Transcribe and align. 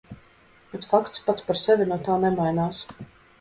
Bet 0.71 0.87
fakts 0.93 1.21
pats 1.27 1.45
par 1.51 1.59
sevi 1.65 1.87
no 1.93 1.99
tā 2.09 2.17
nemainās. 2.25 2.83